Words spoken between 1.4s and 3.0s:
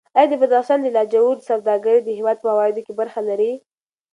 سوداګري د هېواد په عوایدو کې